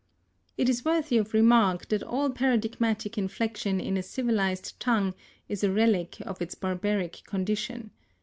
It 0.57 0.67
is 0.67 0.83
worthy 0.83 1.17
of 1.19 1.31
remark 1.31 1.89
that 1.89 2.01
all 2.01 2.31
paradigmatic 2.31 3.19
inflection 3.19 3.79
in 3.79 3.97
a 3.97 4.01
civilized 4.01 4.79
tongue 4.79 5.13
is 5.47 5.63
a 5.63 5.71
relic 5.71 6.19
of 6.21 6.41
its 6.41 6.55
barbaric 6.55 7.21
condition. 7.25 7.91